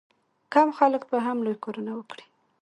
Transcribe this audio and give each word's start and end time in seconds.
کم 0.53 0.69
خلک 0.77 1.01
به 1.09 1.17
هم 1.25 1.37
لوی 1.45 1.57
کارونه 1.63 1.91
وکړي. 1.95 2.25